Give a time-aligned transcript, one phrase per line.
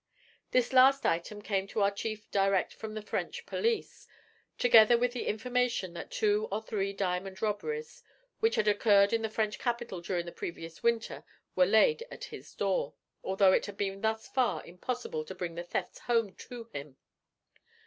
[0.49, 4.07] This last item came to our chief direct from the French police,
[4.57, 8.01] together with the information that two or three diamond robberies
[8.39, 11.23] which had occurred in the French capital during the previous winter
[11.55, 15.61] were laid at his door, although it had been thus far impossible to bring the
[15.63, 16.97] thefts home to him.